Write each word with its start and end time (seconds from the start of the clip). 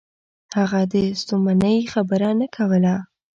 هغه 0.57 0.81
د 0.93 0.95
ستومنۍ 1.21 1.77
خبره 1.93 2.29
نه 2.39 2.47
کوله. 2.55 2.95